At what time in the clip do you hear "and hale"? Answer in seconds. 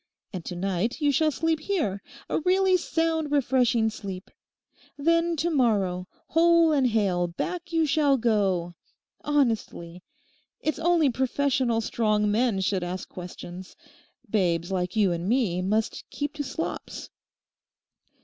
6.71-7.27